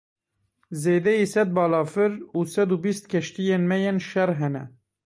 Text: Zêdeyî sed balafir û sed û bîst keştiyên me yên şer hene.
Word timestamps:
Zêdeyî 0.81 1.25
sed 1.33 1.49
balafir 1.57 2.13
û 2.37 2.39
sed 2.53 2.69
û 2.75 2.77
bîst 2.85 3.03
keştiyên 3.11 3.63
me 3.69 3.77
yên 3.85 3.97
şer 4.09 4.29
hene. 4.39 4.63